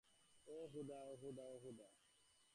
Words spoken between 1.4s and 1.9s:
ওহ খোদা!